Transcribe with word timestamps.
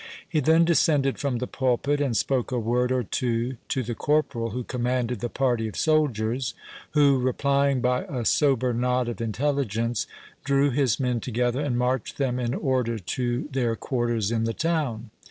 He 0.27 0.39
then 0.39 0.65
descended 0.65 1.19
from 1.19 1.37
the 1.37 1.45
pulpit, 1.45 2.01
and 2.01 2.17
spoke 2.17 2.51
a 2.51 2.57
word 2.57 2.91
or 2.91 3.03
two 3.03 3.57
to 3.69 3.83
the 3.83 3.93
corporal 3.93 4.49
who 4.49 4.63
commanded 4.63 5.19
the 5.19 5.29
party 5.29 5.67
of 5.67 5.75
soldiers, 5.75 6.55
who, 6.93 7.19
replying 7.19 7.81
by 7.81 8.05
a 8.05 8.25
sober 8.25 8.73
nod 8.73 9.07
of 9.07 9.21
intelligence, 9.21 10.07
drew 10.43 10.71
his 10.71 10.99
men 10.99 11.19
together, 11.19 11.61
and 11.61 11.77
marched 11.77 12.17
them 12.17 12.39
in 12.39 12.55
order 12.55 12.97
to 12.97 13.47
their 13.51 13.75
quarters 13.75 14.31
in 14.31 14.45
the 14.45 14.55
town. 14.55 15.11